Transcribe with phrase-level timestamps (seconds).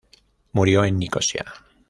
[0.53, 1.45] Murió en Nicosia.